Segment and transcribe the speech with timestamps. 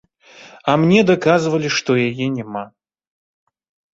[0.71, 2.63] А мне даказвалі, што яе няма.